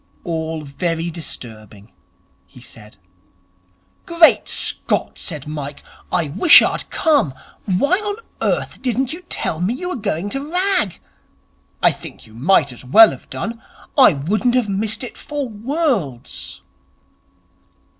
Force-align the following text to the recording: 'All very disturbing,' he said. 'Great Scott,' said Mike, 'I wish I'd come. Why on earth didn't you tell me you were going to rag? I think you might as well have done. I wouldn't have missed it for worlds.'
'All 0.23 0.63
very 0.63 1.11
disturbing,' 1.11 1.91
he 2.47 2.59
said. 2.59 2.97
'Great 4.07 4.49
Scott,' 4.49 5.19
said 5.19 5.47
Mike, 5.47 5.83
'I 6.11 6.29
wish 6.29 6.63
I'd 6.63 6.89
come. 6.89 7.35
Why 7.65 7.99
on 7.99 8.15
earth 8.41 8.81
didn't 8.81 9.13
you 9.13 9.21
tell 9.29 9.61
me 9.61 9.75
you 9.75 9.89
were 9.89 9.95
going 9.95 10.29
to 10.31 10.51
rag? 10.51 10.99
I 11.83 11.91
think 11.91 12.25
you 12.25 12.33
might 12.33 12.71
as 12.73 12.83
well 12.83 13.11
have 13.11 13.29
done. 13.29 13.61
I 13.95 14.13
wouldn't 14.13 14.55
have 14.55 14.67
missed 14.67 15.03
it 15.03 15.19
for 15.19 15.47
worlds.' 15.47 16.63